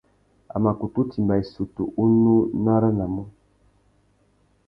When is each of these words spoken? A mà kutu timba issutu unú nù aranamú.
A 0.53 0.55
mà 0.63 0.71
kutu 0.79 1.01
timba 1.11 1.35
issutu 1.43 1.83
unú 2.03 2.35
nù 2.63 2.69
aranamú. 2.75 3.23